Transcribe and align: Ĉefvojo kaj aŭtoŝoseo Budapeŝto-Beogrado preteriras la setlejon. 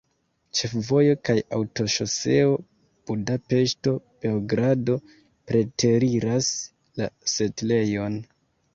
Ĉefvojo 0.59 1.17
kaj 1.29 1.35
aŭtoŝoseo 1.57 2.57
Budapeŝto-Beogrado 3.11 4.99
preteriras 5.53 6.53
la 7.01 7.13
setlejon. 7.37 8.23